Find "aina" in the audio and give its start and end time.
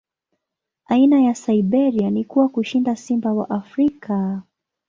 0.85-1.21